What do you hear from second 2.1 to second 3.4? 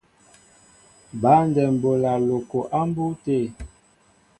loko a mbu té.